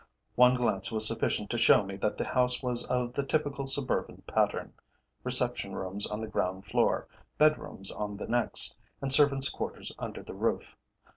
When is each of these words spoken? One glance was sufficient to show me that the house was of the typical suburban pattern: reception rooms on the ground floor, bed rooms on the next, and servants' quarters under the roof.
One 0.33 0.55
glance 0.55 0.91
was 0.91 1.07
sufficient 1.07 1.51
to 1.51 1.59
show 1.59 1.83
me 1.83 1.95
that 1.97 2.17
the 2.17 2.23
house 2.25 2.63
was 2.63 2.87
of 2.87 3.13
the 3.13 3.23
typical 3.23 3.67
suburban 3.67 4.23
pattern: 4.25 4.73
reception 5.23 5.75
rooms 5.75 6.07
on 6.07 6.21
the 6.21 6.27
ground 6.27 6.65
floor, 6.65 7.07
bed 7.37 7.59
rooms 7.59 7.91
on 7.91 8.17
the 8.17 8.27
next, 8.27 8.79
and 8.99 9.13
servants' 9.13 9.49
quarters 9.49 9.95
under 9.99 10.23
the 10.23 10.33
roof. 10.33 10.75